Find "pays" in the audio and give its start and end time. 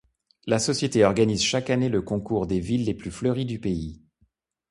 3.59-4.01